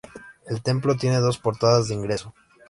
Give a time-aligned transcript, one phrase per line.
[0.47, 2.33] El templo tiene dos portadas de ingreso.